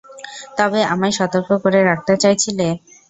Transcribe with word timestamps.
তবে 0.57 0.79
আমায় 0.93 1.15
সতর্ক 1.19 1.49
করে 1.63 1.79
রাখতে 1.83 2.13
চাইছিলে? 2.23 2.67